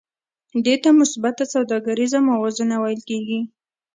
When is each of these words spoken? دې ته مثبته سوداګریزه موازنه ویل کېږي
دې 0.65 0.75
ته 0.83 0.89
مثبته 0.99 1.43
سوداګریزه 1.53 2.17
موازنه 2.29 2.75
ویل 2.79 3.01
کېږي 3.09 3.39